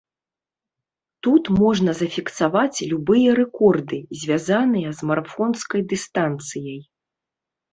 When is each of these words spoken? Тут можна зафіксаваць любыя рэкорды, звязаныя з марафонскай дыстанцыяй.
Тут 1.25 1.43
можна 1.61 1.91
зафіксаваць 1.99 2.83
любыя 2.93 3.29
рэкорды, 3.41 3.97
звязаныя 4.23 4.89
з 5.01 5.11
марафонскай 5.11 5.81
дыстанцыяй. 5.93 6.81